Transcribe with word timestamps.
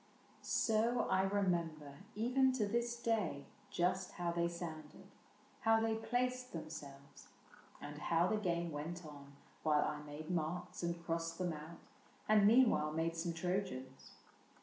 So 0.41 1.05
I 1.11 1.21
remember, 1.21 1.99
even 2.15 2.53
to 2.53 2.65
this 2.67 2.95
day, 2.99 3.45
Just 3.69 4.13
how 4.13 4.31
they 4.31 4.47
sounded, 4.47 5.05
how 5.59 5.79
they 5.79 5.93
placed 5.93 6.53
them 6.53 6.71
selves, 6.71 7.27
And 7.79 7.99
how 7.99 8.25
the 8.25 8.37
game 8.37 8.71
went 8.71 9.05
on 9.05 9.33
while 9.61 9.83
I 9.85 10.01
made 10.01 10.31
marks 10.31 10.81
And 10.81 11.05
crossed 11.05 11.37
them 11.37 11.53
out, 11.53 11.77
and 12.27 12.47
meanwhile 12.47 12.91
made 12.91 13.15
some 13.15 13.33
Trojans. 13.33 14.13